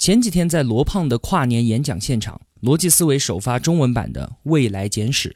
[0.00, 5.28] 前几天在罗胖的跨年演讲现场，逻辑思维首发中文版的《未来简史》，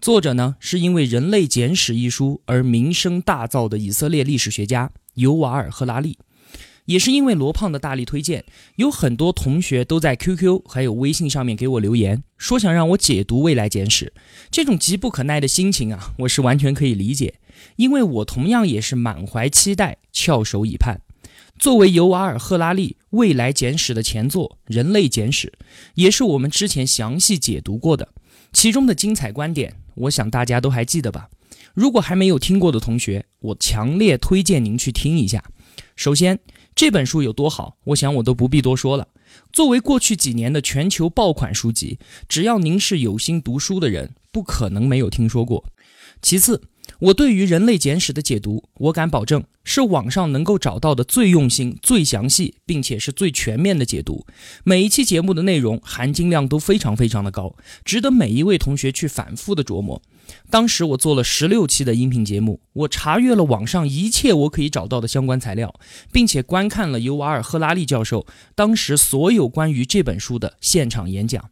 [0.00, 6.16] 作者呢是因为《人类简史》一书而名声大噪的以色列历史学家尤瓦尔·赫拉利。
[6.86, 14.06] 也是因为罗胖的大力推荐，有很多同学都在 QQ 还有微信上面给我留言，说想让我解读《未来简史》。
[14.50, 17.34] 这种急不可耐的心情啊，我是完全可以理解，
[17.76, 21.02] 因为我同样也是满怀期待，翘首以盼。
[21.58, 25.48] 作为尤瓦尔·赫拉利《未来简史》的前作《人类简史》，
[25.94, 28.08] 也是我们之前详细解读过的，
[28.52, 31.28] 其中的精彩观点，我想大家都还记得吧？
[31.74, 35.42] 如果还没有听过的同学，我强烈推荐您去听一下。
[35.96, 36.38] 首先，
[36.74, 39.08] 这本书有多好，我想我都不必多说了。
[39.52, 45.64] 作为过去几年的全球爆款书籍，只要您是有心读书的人，不可能没有听说过。
[46.20, 46.62] 其次，
[47.00, 54.26] 我对于《人类简史》的解读，我敢保证是网上能够找到的最用心、最详细，并且是最全面的解读。
[54.64, 60.02] 每一期节目的内容含金量都非常非常的高，值得每一位同学去反复的琢磨。
[60.50, 65.78] 当时我做了十六期的音频节目，我查阅了网上一切我可以找到的相关材料，
[66.10, 71.50] 并且观看了尤瓦尔·赫拉利教授当时所有关于这本书的现场演讲。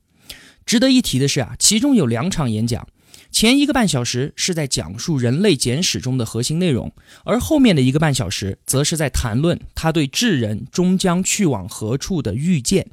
[0.67, 2.89] 值得一提的是啊，其中有两场演讲。
[3.31, 6.91] 前一个半小时是在讲述《人类简史》中的核心内容，
[7.25, 12.87] 而后面的一个半小时则是在谈论他对智人终将去往何处的预见。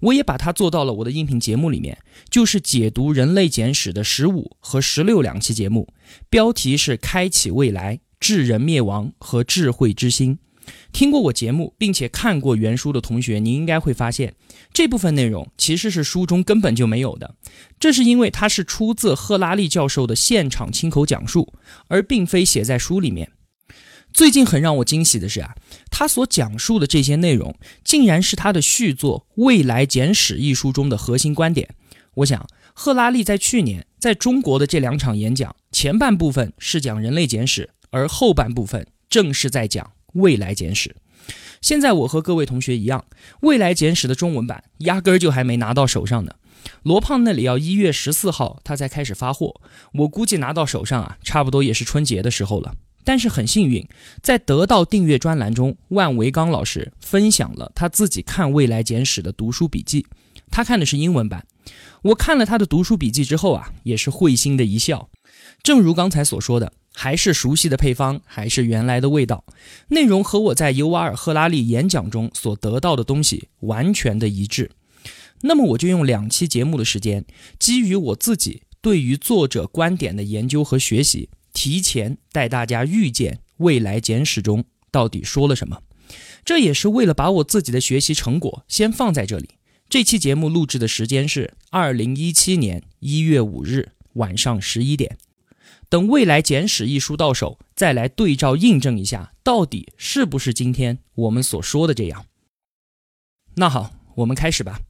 [0.00, 1.98] 我也把它做到了我的音频节目里面，
[2.30, 5.88] 就是解读《人类简史》的十五和十六两期节目，
[6.28, 10.38] 标题是“开启未来、智人灭亡和智慧之心”。
[10.92, 14.34] 听过我节目并且看过原书的同学，你应该会发现，
[14.72, 17.34] 这部分内容其实是书中根本就没有的。
[17.78, 21.52] 这是因为它是出自赫拉利教授的现场亲口讲述，
[21.88, 23.30] 而并非写在书里面。
[24.12, 25.54] 最近很让我惊喜的是啊，
[25.90, 27.54] 他所讲述的这些内容，
[27.84, 31.68] 竟然是他的续作《未来简史》一书中的核心观点。
[32.14, 39.92] 我想，赫拉利在去年在中国的这两场演讲，前半部分是讲《人类简史》，而后半部分正是在讲。
[40.16, 40.96] 未来简史，
[41.60, 43.04] 现在我和各位同学一样，
[43.40, 46.34] 未来简史的中文版压根儿就还没拿到手上呢。
[46.82, 49.60] 罗胖那里要一月十四号他才开始发货，
[49.92, 52.74] 我估计拿到手上啊，差不多也是春节的时候了。
[53.04, 53.86] 但是很幸运，
[54.20, 60.06] 在得到订阅专栏中，万维刚老师分享了他自己看未来简史的读书笔记，
[60.50, 61.46] 他看的是英文版。
[62.02, 65.08] 我看了他的读书笔记之后啊，也是会心的一笑。
[65.62, 66.72] 正如刚才所说的。
[66.98, 69.44] 还是熟悉的配方，还是原来的味道，
[69.88, 74.70] 内容和我在尤瓦尔·赫拉利演讲中所得到的东西完全的一致。
[75.42, 77.26] 那么我就用两期节目的时间，
[77.58, 85.82] 基于我自己对于作者观点的研究和学习，提前带大家预见未来简史中到底说了什么。
[86.46, 89.50] 这也是为了把我自己的学习成果先放在这里。
[89.90, 95.18] 这期节目录制的时间是二零一七年一月五日晚上十一点。
[95.88, 102.26] 等《未来简史》一书到手，再来对照印证一下，到底是不是今天我们所说的这样？
[103.54, 104.80] 那好，我们开始吧。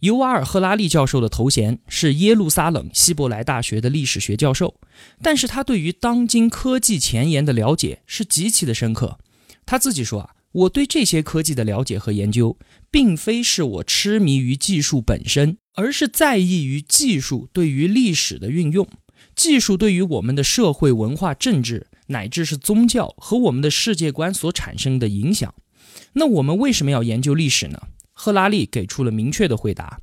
[0.00, 4.74] 尤瓦尔·赫拉利教授的头衔是耶路撒冷希伯来大学的历史学教授，
[5.22, 9.18] 但是他对于当今科技前沿的了解是极其的深刻。
[9.64, 12.58] 他自己说啊，我对这些科技的了解和研究，
[12.90, 18.86] 并非是我痴迷于技术本身，而是在意于技术对于历史的运用。
[19.34, 25.54] 技术对于我们的社会、文化、政治，乃至是宗教和我们的世界观所产生的影响。
[26.14, 27.80] 那我们为什么要研究历史呢？
[28.12, 30.00] 赫拉利给出了明确的回答。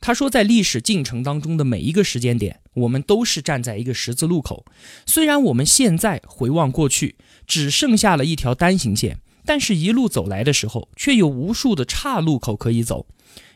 [0.00, 4.64] 他说，在历史进程当中的每一个时间点，我们都是站在一个十字路口。
[5.06, 7.16] 虽然我们现在回望过去，
[7.46, 13.06] 只剩下了一条单行线，但是一路走来的时候，却有无数的岔路口可以走。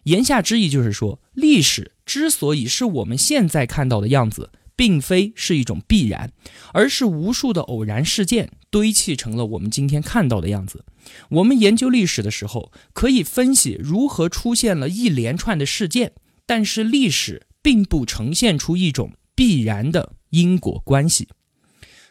[0.04, 4.50] 言下之意就是说，历史之所以是我们现在看到的样子。
[4.76, 6.30] 并非是一种必然，
[6.72, 10.84] 而是无数的偶然事件堆砌成了我们今天看到的样子。
[11.30, 16.12] 我们研究历史的时候，可以分析如何出现了一连串的事件，
[16.44, 21.28] 但是历史并不呈现出一种必然的因果关系。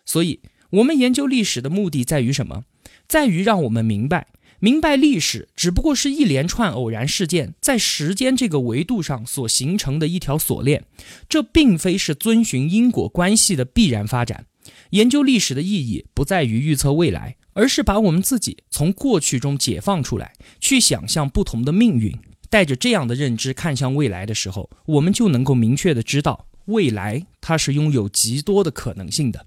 [0.06, 0.42] 所以，
[0.72, 2.64] 我们研究历史的目的在于什么？
[3.08, 4.28] 在于让我们明白，
[4.66, 10.84] 明白历史只不过是一连串偶然事件在时间这个维度上所形成的一条锁链，
[11.30, 14.48] 这并非是遵循因果关系的必然发展。
[14.90, 22.18] 研究历史的意义不在于预测未来，而是把我们自己从过去中解放出来，去想象不同的命运。
[22.50, 29.46] 带着这样的认知看向未来的时候，我们就能够明确的知道，未来它是拥有极多的可能性的。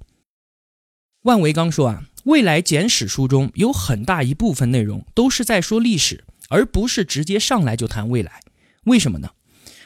[1.25, 2.05] 万维刚说啊。
[2.28, 8.42] 未来简史书中有很大一部分内容都是在说历史，而不是直接上来就谈未来。
[8.84, 9.30] 为什么呢？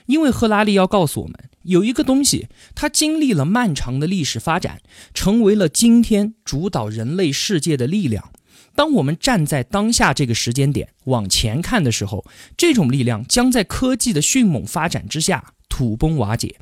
[0.06, 4.80] 因为赫拉利要告诉我们，有一个东西，它经历了漫长的历史发展，
[5.14, 8.32] 成为了今天主导人类世界的力量。
[8.74, 16.56] 当我们站在当下这个时间点往前看的时候，这种力量将在科技的迅猛发展之下土崩瓦解。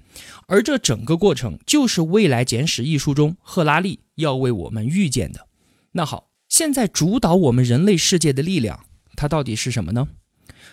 [0.47, 5.47] 而这整个过程，就是《未来简史》一书中赫拉利要为我们预见的。
[5.93, 10.09] 那好，现在主导我们人类世界的力量，它到底是什么呢？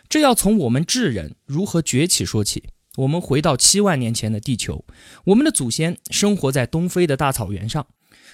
[0.07, 2.63] 这要从我们智人如何崛起说起。
[2.97, 4.83] 我们回到七万年前的地球，
[5.25, 7.85] 我们的祖先生活在东非的大草原上，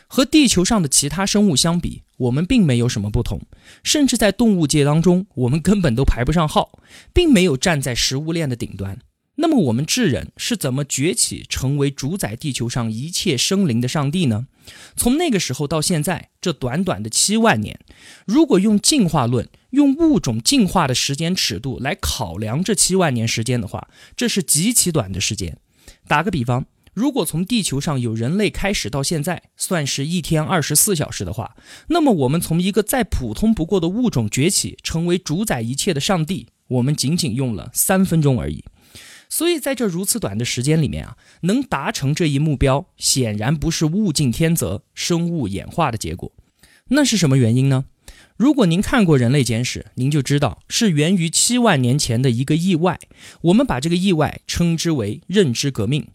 [0.07, 3.41] 和地球上的其他生物相比，我们并没有什么不同，
[3.83, 6.79] 甚至在动物界当中，我们根本都排不上号，
[7.13, 8.97] 并没有站在食物链的顶端。
[9.35, 14.45] 那么我们智人是怎么崛起成为主宰地球上一切生灵的上帝呢？
[14.95, 17.79] 从那个时候到现在这短短的七万年，
[18.27, 25.57] 如果用进化论、用物种进化的时间尺度来考量这七万年时间的话，这是极其短的时间。
[26.07, 31.57] 打个比方，如果从地球上有人类开始到现在算是一天二十四小时的话，
[31.87, 38.63] 那么我们从一个再普通不过的物种崛起成为主宰一切的上帝，我们仅仅用了三分钟而已。
[39.35, 46.31] 所以，在这如此短的时间里面啊，能达成这一目标，显然不是物竞天择、生物演化的结果。
[46.89, 47.85] 那是什么原因呢？
[48.37, 52.99] 如果您看过《人类简史》，您就知道是源于七万年前的一个意外。
[53.41, 56.09] 我们把这个意外称之为认知革命。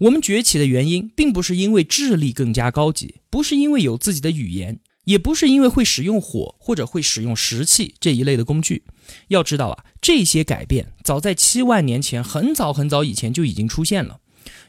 [0.00, 4.80] 我们崛起的原因，并不是因为智力更加高级，不是因为有自己的语言。
[5.04, 8.84] 也不是因为会使用火或者会使用石器这一类的工具。
[9.28, 14.20] 要知道啊，这些改变早在七万年前，很早很早以前就已经出现了。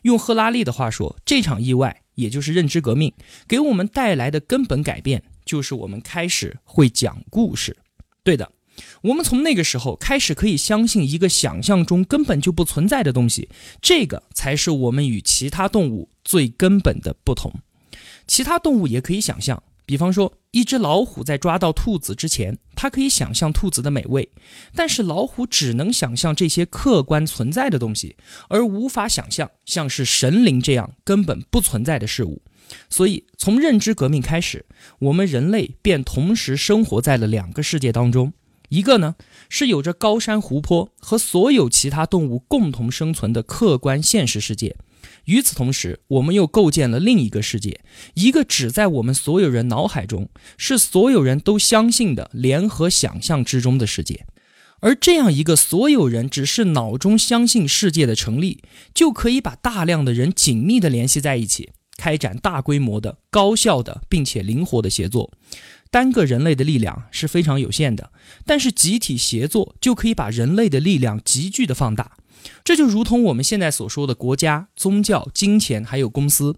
[0.04, 3.14] 用赫拉利的话说，这场意外，也就是认知革命，
[3.48, 7.76] 给我们带来的根本改变，就是我们开始会讲故事。
[8.24, 8.52] 对的，
[9.02, 13.50] 我们从那个时候开始可以相信一个想象中根本就不存在的东西，
[13.81, 17.52] 这个才是我们与其他动物最根本的不同。
[18.28, 19.62] 其他动物也可以想象。
[19.86, 24.30] 比方说，一只老虎在抓到兔子之前，它可以想象兔子的美味，
[24.74, 28.16] 但是老虎只能想象这些客观存在的东西，
[28.50, 32.42] 而无法想象像是神灵这样根本不存在的事物。
[32.90, 34.66] 所以，从认知革命开始，
[34.98, 38.34] 我们人类便同时生活在了两个世界当中：
[38.70, 39.16] 一个呢
[39.50, 44.76] 是有着高山湖泊和所有其他动物共同生存的客观现实世界。
[45.25, 47.81] 与此同时，我们又构建了另一个世界，
[48.13, 54.25] 一个只在我们所有人脑海中，是所有人都相信的联合想象之中的世界。
[54.81, 58.62] 而这样一个所有人只是脑中相信世界的成立，
[58.94, 65.31] 就可以把大量的人紧密的联系在一起，开展大规模的、高效的并且灵活的协作。
[65.90, 68.12] 单个人类的力量是非常有限的，
[68.46, 72.18] 但是集体协作就可以把人类的力量急剧的放大。
[72.63, 76.56] 这就如同我们现在所说的国家、宗教、金钱，还有公司，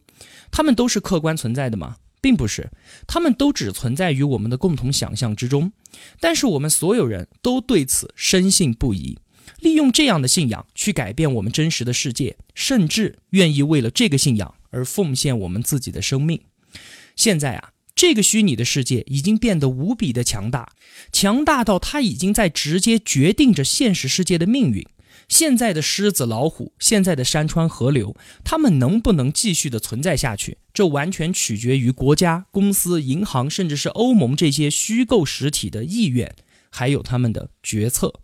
[0.52, 1.98] 他们都是客观存在的吗？
[2.20, 2.72] 并不是，
[3.06, 5.72] 他们都只存在于我们的共同想象之中。
[6.20, 9.18] 但是我们所有人都对此深信不疑，
[9.60, 16.42] 利用这样的信仰去改变我们真实的世界，甚至愿意为了这个信仰而奉献我们自己的生命。
[17.16, 20.74] 现在啊，这个虚拟的世界已经变得无比的强大，
[21.12, 24.86] 强大到它已经在直接决定着现实世界的命运。
[25.28, 28.16] 现在的狮子、老虎，现在的山川、河流，
[28.46, 30.58] 它们能不能继续的存在下去？
[30.74, 36.34] 这完全取决于国家、公司、银行，甚至是欧盟这些虚构实体的意愿，
[36.70, 38.22] 还有他们的决策。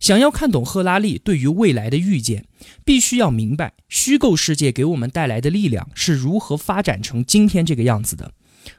[0.00, 2.46] 想要看懂赫拉利对于未来的预见，
[2.84, 8.32] 必须要明白虚构世界给我们带来的力量是如何发展成今天这个样子的。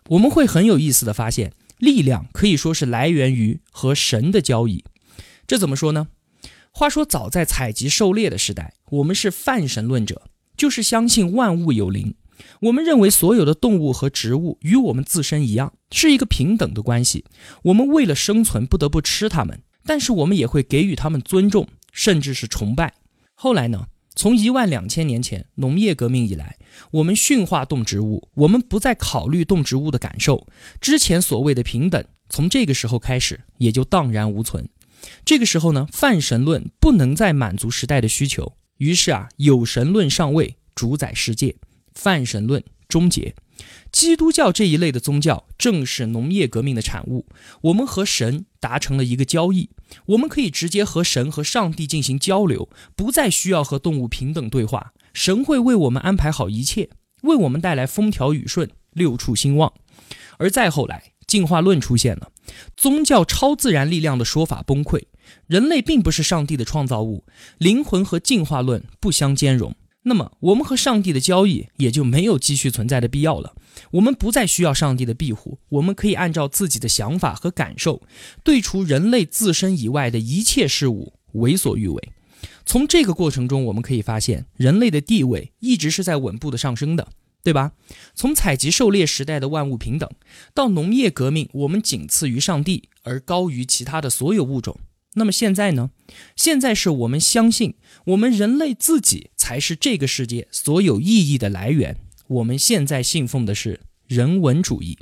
[0.09, 4.83] 我们会很有意思的发现，力量可以说是来源于和神的交易。
[5.45, 6.07] 这怎么说呢？
[6.75, 10.23] 话说，早在采集狩猎的时代，我们是泛神论者，
[10.57, 12.15] 就是相信万物有灵。
[12.61, 17.25] 我们认为所有的动物和植物与我们自身一样，是一个平等的关系。
[17.65, 22.95] 我们为了生存不得不吃它们，但是我们也会给予它们尊重，甚至是崇拜。
[23.35, 23.85] 后来呢？
[24.15, 26.57] 从一万两千年前农业革命以来，
[26.91, 30.47] 我们驯化动植物，我们不再考虑动植物的感受。
[30.81, 32.03] 之前所谓的平等。
[32.29, 34.67] 从这个时候开始也就荡然无存。
[35.25, 41.55] 这个时候呢，泛神论不能再满足时代的需求，于是啊，有神论上位，主宰世界，
[41.93, 43.35] 泛神论终结。
[43.91, 47.27] 基督教这一类的宗教正是农业革命的产物。
[47.61, 49.69] 我们和神达成了一个交易，
[50.07, 54.93] 我们可以直接和神和上帝进行交流，不再需要和动物平等对话。
[55.13, 56.89] 神会为我们安排好一切，
[57.21, 59.71] 为我们带来风调雨顺、六畜兴旺。
[60.37, 62.31] 而再后来，进化论出现了，
[62.77, 65.01] 宗教超自然力量的说法崩溃，
[65.47, 67.25] 人类并不是上帝的创造物，
[67.57, 69.75] 灵魂和进化论不相兼容。
[70.03, 73.55] 那么，我们和上帝的交易也就没有继续存在的必要了。
[73.93, 78.03] 我们不再需要上帝的庇护，我们可以按照自己的想法和感受，
[78.43, 82.09] 对除人类自身以外的一切事物为所欲为。
[82.63, 87.07] 从这个过程中，我们可以发现，人类的地位一直是在稳步的上升的，
[87.43, 87.73] 对吧？
[88.15, 90.09] 从采集狩猎时代的万物平等，
[90.53, 94.79] 到农业革命，我们仅次于上帝，而高于其他的所有物种。
[95.15, 95.91] 那么现在呢？
[96.35, 101.97] 现在是我们相信，我们人类自己才是这个世界所有意义的来源。
[102.27, 104.97] 我们现在信奉的是人文主义。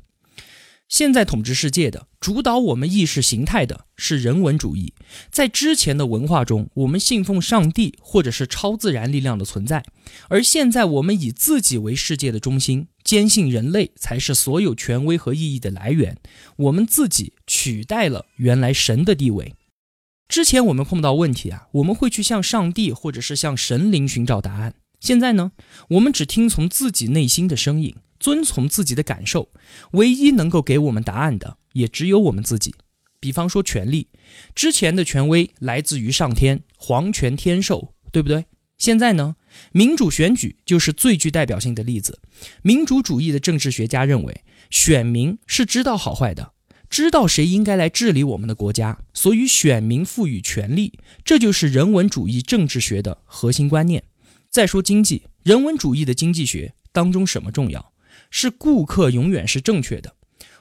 [0.91, 4.93] 现在统治世界的、主导我们意识形态的是人文主义。
[5.31, 9.85] 在之前的文化中，我们信奉上帝或者是超自然力量的存在，
[10.27, 16.17] 而现在我们以自己为世界的中心，坚信人类才是所有权威和意义的来源。
[16.57, 19.55] 我们自己取代了原来神的地位。
[20.27, 24.73] 之前我们碰到问题啊，我们会去向上帝或者是向神灵寻找答案。
[24.99, 25.53] 现在呢，
[25.91, 29.49] 我们只听从自己内心的声音，遵从自己的感受。
[29.91, 32.73] 唯一能够给我们答案的，也只有我们自己。
[33.19, 34.07] 比方说权力，
[34.55, 38.45] 之前的权威来自于上天，皇权天授，对不对？
[38.77, 39.35] 现在呢，
[39.73, 42.19] 民主选举就是最具代表性的例子。
[42.63, 46.53] 民主主义的政治学家认为，选民是知道好坏的。
[46.89, 54.03] 知道谁应该来治理我们的国家，所以选民赋予权力，这就是人文主义政治学的核心观念。
[54.49, 57.90] 再说经济，人文主义的经济学当中什么重要？
[58.31, 60.15] 是顾客永远是正确的。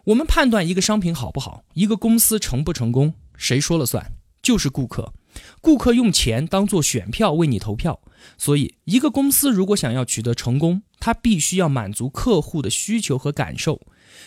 [0.05, 4.13] 我们判断一个商品好不好，一个公司成不成功，谁说了算？
[4.43, 5.15] 就是顾客。
[5.61, 8.01] 顾客用钱当做选票为你投票，
[8.37, 13.81] 所以一个公司如果想要取得成功，它必须要满足客户的需求和感受。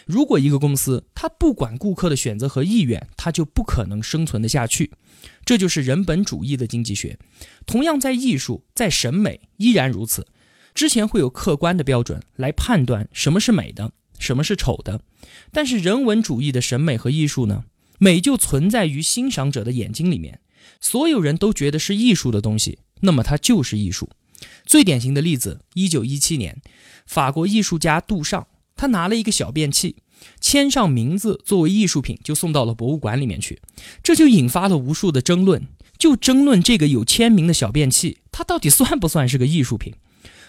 [0.06, 4.92] 如果一个公司它不管顾客的选择和意愿，它就不可能生存得下去。
[5.44, 7.20] 这就是人本主义的经济学。
[7.66, 10.26] 同样，在艺术、在审美依然如此。
[10.74, 15.01] 之前会有客观的标准来判断什么是美的，什么是丑的。
[15.51, 17.65] 但是人文主义的审美和艺术呢？
[18.00, 20.39] 美就存在于欣赏者的眼睛里面。
[20.82, 24.10] 所有人都觉得是艺术的东西，那么它就是艺术。
[24.65, 26.62] 最典型的例子，一九一七年，
[27.06, 28.48] 法国艺术家杜尚。
[28.75, 29.98] 他拿了一个小便器，
[30.42, 33.62] 签上名字作为艺术品，就送到了博物馆里面去。
[34.01, 39.94] 这就引发了无数的争论，就争论这个有签名的小便器，它到底算不算是个艺术品？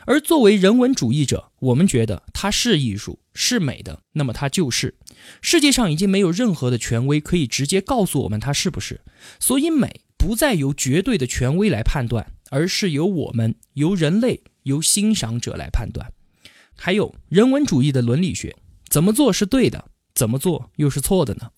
[0.07, 4.97] 而作为人文主义者，我们觉得它是艺术，是美的，那么它就是。
[5.41, 9.01] 世界上已经没有任何的权威可以直接告诉我们它是不是，
[9.41, 16.13] 所以美不再由绝对的权威来判断，而是由我们、由人类、由欣赏者来判断。
[16.77, 18.57] 还有人文主义的伦理学，
[18.89, 21.51] 怎么做是对的，怎么做又是错的呢？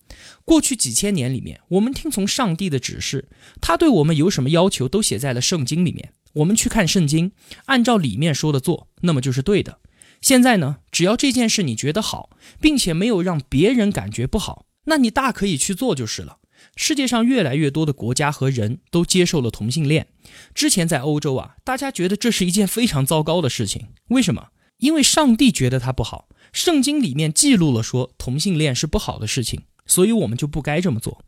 [0.45, 3.27] 过去几千年里面，我们听从上帝的指示，
[3.59, 6.13] 他对我们有什么要求，都写在了圣经里面。
[6.37, 7.31] 我们去看圣经，
[7.65, 9.79] 按照里面说的做，那么就是对的。
[10.21, 12.29] 现在呢，只要这件事你觉得好，
[12.59, 16.37] 并且没有让别人感觉不好，那你大可以去做就是了。
[16.75, 20.07] 世界上越来越多的国家和人都接受了同性恋。
[20.53, 24.49] 之前在欧洲啊，大家觉得这是一件非常糟糕的事情，为什么？
[24.77, 31.23] 因为上帝觉得它不好，圣经里面记录了说同性恋是不好的事情，所以我们就不该这么做。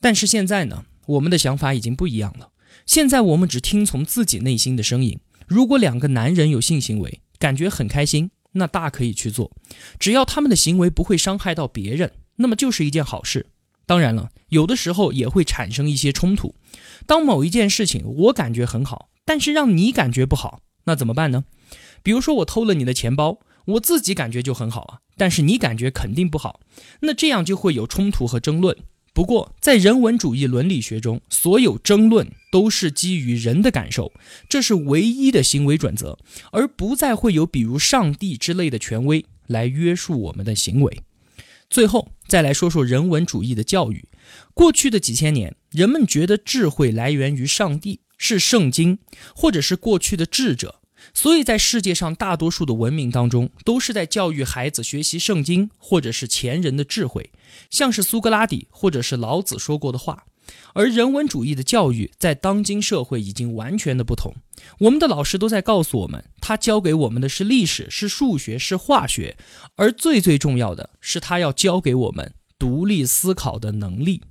[0.00, 2.50] 但是现在呢，我们的想法已经不一样了。
[2.86, 5.18] 现在我们只听从自己内心的声音。
[5.46, 9.52] 如果两个男人有性行为，感觉很开心，那大可以去做，
[9.98, 13.46] 只要他们的行为不会伤害到别人，那么就是一件好事。
[13.84, 16.54] 当然了，有的时候也会产生一些冲突。
[17.06, 21.44] 当某一件事情我感觉很好，但是让你感觉不好，那怎么办呢？
[22.02, 26.60] 比如说我偷了你的钱包，我自己感觉就很好啊，但是你感觉肯定不好，
[27.00, 28.76] 那这样就会有冲突和争论。
[29.14, 34.12] 不过在人文主义伦理学中，所有争论都是基于人的感受，
[34.48, 36.18] 这是唯一的行为准则，
[36.50, 41.02] 而不再会有比如上帝之类的权威来约束我们的行为。
[41.68, 44.06] 最后再来说说人文主义的教育，
[44.54, 48.98] 过去的几千年，人们觉得智慧来源于上帝，是圣经，
[49.34, 50.81] 或者是过去的智者。
[51.14, 57.30] 所以在世界上大多数的文明当中，都是在教育孩子学习圣经或者是前人的智慧，
[57.70, 60.24] 像是苏格拉底或者是老子说过的话。
[60.74, 64.34] 而人文主义的教育在当今社会已经完全的不同。
[64.80, 69.36] 我们的老师都在告诉我们，他教给我们的是历史、是数学、是化学，
[69.76, 74.22] 而最最重要的是，他要教给我们独立思考的能力。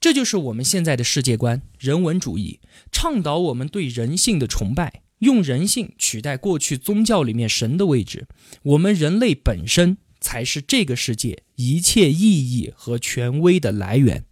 [0.00, 8.26] 这就是我们现在的世界观——人文主义，倡导我们对人性的崇拜，用人性取代过去宗教里面神的位置。
[8.62, 14.24] 我们人类本身才是这个世界一切意义和权威的来源。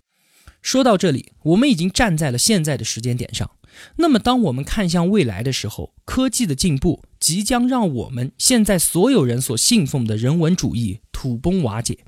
[0.60, 3.50] 说到这里，我们已经站在了现在的时间点上。
[3.96, 12.00] 那么，当我们看向未来的时候，科技的进步即将让我们现在所有人所信奉的人文主义土崩瓦解。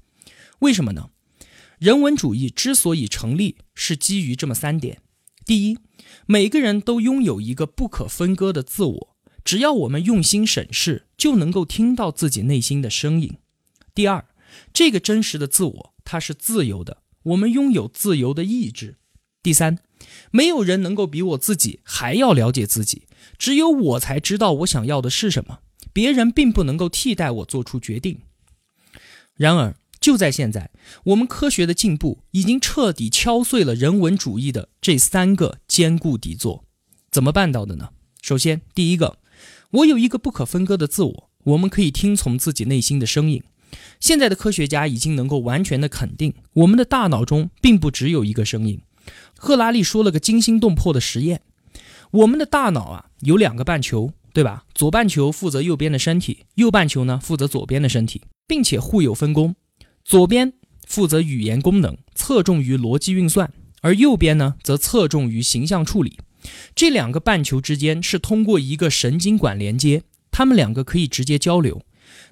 [0.59, 1.11] 为什么呢？
[1.79, 4.99] 人文主义之所以成立，是基于这么三点：
[5.45, 5.79] 第一，
[6.27, 13.39] 每个人都拥有一个不可分割的自我，只要我们用心审视，就能够听到自己内心的声音；
[13.95, 14.25] 第二，
[14.73, 16.99] 这个真实的自我它是自由的。
[17.25, 18.97] 我们拥有自由的意志。
[19.43, 19.79] 第三，
[20.31, 23.07] 没有人能够比我自己还要了解自己，
[23.37, 25.61] 只有我才知道我想要的是什么，
[25.93, 28.21] 别人并不能够替代我做出决定。
[29.35, 30.71] 然而，就在现在，
[31.05, 36.65] 我们科学的进步已经彻底敲碎了人文主义的这三个坚固底座。
[37.13, 37.91] 怎么办到的呢？
[38.21, 39.19] 首先，第一个，
[39.71, 43.45] 我有一个不可分割的自我，我们可以听从自己内心的声音。
[44.01, 48.83] 现在的科学家已经能够完全的肯定，我们的大脑中并不只有一个声音。
[49.39, 51.43] 赫拉利说了个惊心动魄的实验：
[52.11, 54.65] 我们的大脑啊有两个半球，对吧？
[54.75, 59.55] 左半球负责右边的身体，右半球呢负责左边的身体，并且互有分工。
[60.05, 60.53] 左边
[60.87, 63.49] 负责语言功能，侧重于逻辑运算；
[63.81, 66.19] 而右边呢则侧重于形象处理。
[66.75, 71.83] 这两个半球之间是通过一个神经管连接，它们两个可以直接交流。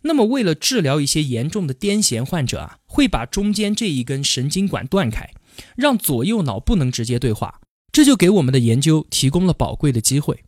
[0.03, 5.31] 那么，为了治疗一些严重的癫痫患者啊，会把中间这一根神经管断开，
[5.77, 7.61] 让左右脑不能直接对话，
[7.93, 10.43] 这就给我们的研究提供了宝贵的机会。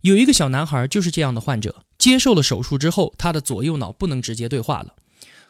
[0.00, 4.94] 有一个小男孩就是这样的患者，接受了手术之后，他的左右脑不能直接对话了。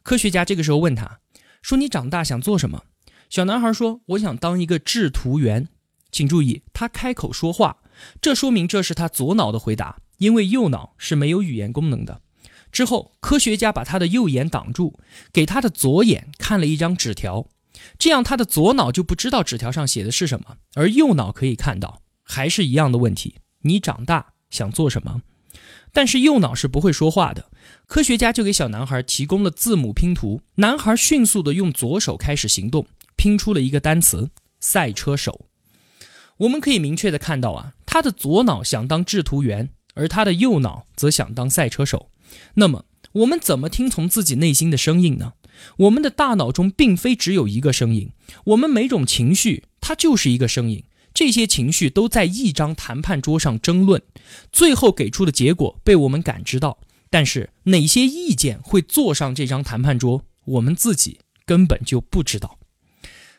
[0.05, 1.21] 科学家这个时候问他，
[1.63, 2.85] 说：“你长大想做什么？”
[3.31, 5.69] 小男孩说：“我想当一个制图员。”
[6.13, 7.79] 请注意，他开口说话，
[8.21, 12.21] 这说明这是他左脑的回答，因为右脑是没有语言功能的。
[12.71, 15.01] 之后，科学家把他的右眼挡住，
[15.33, 17.49] 给他的左眼看了一张纸条，
[17.99, 25.23] 这样他的左脑就不知道纸条上写的是什么，而右脑可以看到，还是一样的问题：你长大想做什么？
[25.95, 27.47] 但是右脑是不会说话的。
[27.87, 34.31] 科学家就给小男孩提供了字母拼图，男孩迅速的用左手开始行动，拼出了一个单词
[34.61, 35.47] “赛车手”。
[36.39, 42.11] 我们可以明确的看到啊，他的左脑想当制图员，而他的右脑则想当赛车手。
[42.55, 45.35] 那么，我们怎么听从自己内心的声音呢？
[45.77, 48.11] 我们的大脑中并非只有一个声音，
[48.47, 50.83] 我们每种情绪它就是一个声音，
[51.15, 54.03] 这些情绪都在一张谈判桌上争论，
[54.53, 56.81] 最后给出的结果被我们感知到。
[57.09, 62.59] 但是哪些意见会坐上这张谈判桌，我们自己根本就不知道。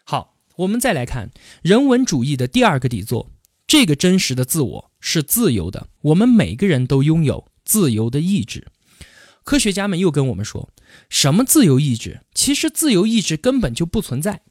[0.05, 3.29] 好，我们再来看人文主义的第二个底座，
[3.67, 8.67] 这个真实的自我是自由的，我们每个人都拥有自由的意志。
[9.43, 10.69] 科学家们又跟我们说，
[11.09, 12.21] 什么自由意志？
[12.33, 14.43] 其实自由意志根本就不存在，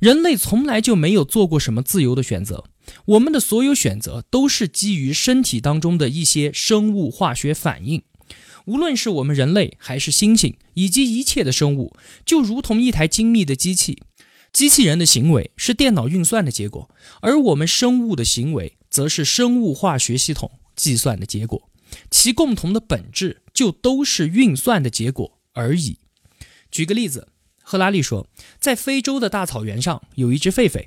[0.00, 2.64] 人类从来就没有做过什么自由的选择。
[3.06, 8.02] 我们的所有选择都是基于身体当中的一些生物化学反应。
[8.66, 14.02] 无论是我们人类，还是猩猩，以及一切的生物，就如同一台精密的机器。
[14.52, 16.90] 机器人的行为是电脑运算的结果，
[17.22, 21.70] 而我们生物的行为则是生物化学系统计算的结果。
[22.10, 25.98] 其共同的本质就都是运算的结果而已。
[26.70, 27.28] 举个例子，
[27.62, 28.28] 赫拉利说，
[28.60, 30.86] 在非洲的大草原上有一只狒狒，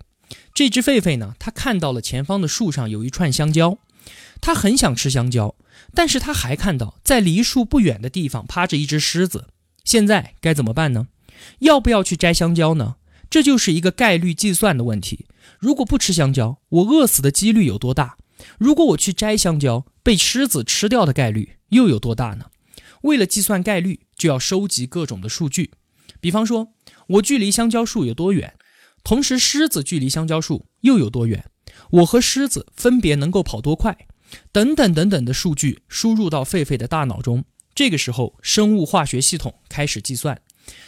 [0.54, 3.78] 这只狒狒呢，它看到了前方的树上有一串香蕉，
[4.40, 5.56] 它很想吃香蕉，
[5.94, 9.48] 但是它还看到在离树不远的地方趴着一只狮子。
[9.84, 11.08] 现在该怎么办呢？
[11.60, 12.96] 要不要去摘香蕉呢？
[13.30, 15.26] 这就是一个概率计算的问题。
[15.60, 18.18] 如果不吃香蕉，我饿死的几率有多大？
[18.58, 22.46] 如果我去摘香蕉，被狮子吃掉的概率又有多大呢？
[23.02, 25.72] 为了计算概率，就要收集各种的数据，
[26.20, 26.70] 比方说
[27.08, 28.56] 我距离香蕉树有多远，
[29.06, 31.46] 同时狮子距离香蕉树又有多远，
[31.92, 33.96] 我和狮子分别能够跑多快，
[34.52, 37.46] 等等等等的数据输入到狒狒的大脑中。
[37.76, 40.42] 这个时候，生物化学系统开始计算，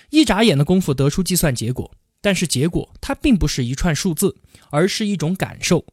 [0.09, 1.91] 一眨眼的功夫得出计算结果。
[2.19, 4.35] 但是结果它并不是一串数字，
[4.71, 5.85] 而是一种感受。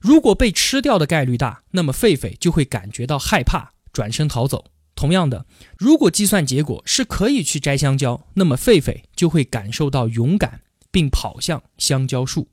[0.00, 4.64] 如果被吃掉的概率大，那么狒狒就会感觉到害怕，转身逃走。
[4.96, 5.46] 同样的，
[5.78, 12.48] 如果计算结果是可以去摘香蕉，那么狒狒就会感受到勇敢，并跑向香蕉树。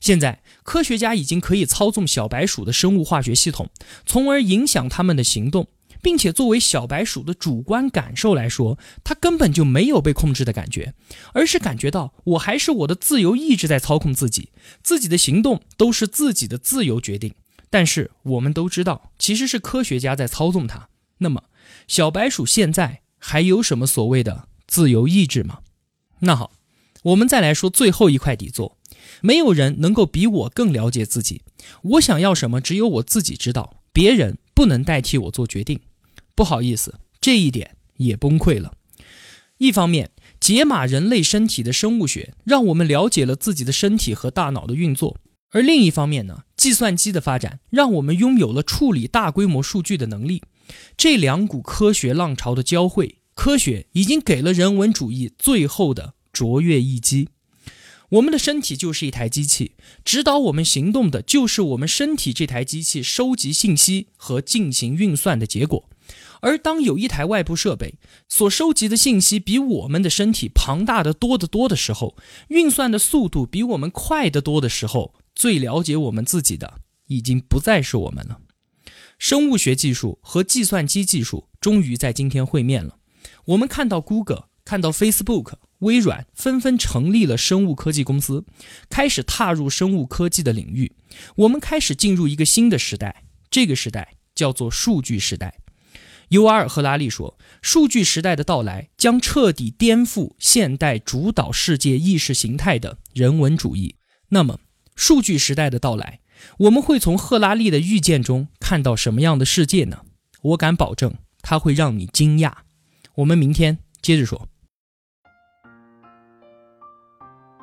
[0.00, 3.70] 现在，科学家已经可以操纵小白鼠的生物化学系统，
[4.04, 5.68] 从而影响它们的行动。
[6.04, 10.94] 并且作为小白鼠的主观感受来说，它根本就没有被控制的感觉，
[11.32, 14.50] 而是感觉到我还是我的自由意志在操控自己，
[14.82, 17.32] 自己的行动都是自己的自由决定。
[17.70, 20.88] 但是我们都知道，其实是科学家在操纵它。
[21.18, 21.44] 那么，
[21.86, 25.60] 小白鼠现在还有什么所谓的自由意志吗？
[26.18, 26.50] 那好，
[27.02, 28.78] 我们再来说最后一块底座。
[29.20, 31.42] 没有人能够比我更了解自己，
[31.82, 35.80] 我想要什么，只有我自己知道，别人不能代替我做决定。
[36.34, 38.74] 不好意思，这一点也崩溃了。
[39.58, 40.10] 一方面，
[40.40, 45.16] 解码人类身体的生物学，让我们了解了自己的身体和大脑的运作；
[45.50, 50.42] 而另一方面呢，计算机的发展，让我们拥有了处理大规模数据的能力。
[50.96, 57.28] 这两股科学浪潮的交汇，科学已经给了人文主义最后的卓越一击。
[58.10, 59.72] 我们的身体就是一台机器，
[60.04, 65.88] 指导我们行动的就是我们身体这台机器收集信息和进行运算的结果。
[66.42, 67.94] 而当有一台外部设备
[68.28, 72.16] 所收集的信息比我们的身体庞大的多得多的时候，
[72.48, 78.40] 运算的速度比我们快得多的时候，最了解我们自己的已经不再是我们了。
[79.18, 82.98] 生物学技术和计算机技术终于在今天会面了。
[83.46, 88.44] 我们看到 Google、看到 Facebook、微软纷纷成立了生物科技公司，
[88.88, 90.92] 开始踏入生物科技的领域。
[91.36, 95.54] 我们开始进入一个新的时代，这个时代叫做数据时代。
[96.28, 103.96] 尤瓦尔·赫拉利说：“数据时代的到来将彻底颠覆现代主导世界意识形态的人文主义。”
[104.30, 104.60] 那么，
[104.96, 106.20] 数据时代的到来，
[106.60, 109.98] 我们会从赫拉利的预见中看到什么样的世界呢？
[110.40, 112.52] 我敢保证，它会让你惊讶。
[113.16, 114.48] 我们明天接着说。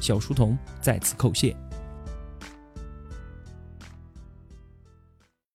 [0.00, 1.54] 小书童在此叩谢。